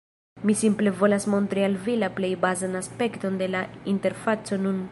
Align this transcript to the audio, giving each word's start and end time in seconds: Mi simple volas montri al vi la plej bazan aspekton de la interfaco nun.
Mi 0.47 0.53
simple 0.61 0.91
volas 1.01 1.27
montri 1.33 1.65
al 1.67 1.75
vi 1.83 1.97
la 2.03 2.09
plej 2.19 2.31
bazan 2.45 2.79
aspekton 2.81 3.37
de 3.43 3.51
la 3.57 3.61
interfaco 3.93 4.61
nun. 4.65 4.81